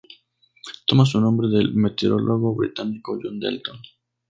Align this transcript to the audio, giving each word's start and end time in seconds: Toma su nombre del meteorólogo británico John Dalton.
Toma 0.87 1.05
su 1.05 1.21
nombre 1.21 1.47
del 1.47 1.75
meteorólogo 1.75 2.55
británico 2.55 3.19
John 3.21 3.39
Dalton. 3.39 3.79